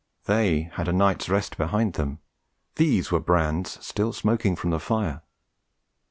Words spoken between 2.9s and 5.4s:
were brands still smoking from the fire.